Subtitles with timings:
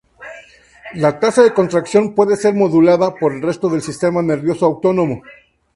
[0.95, 5.21] La tasa de contracción puede ser modulada, por el resto del sistema nervioso autónomo.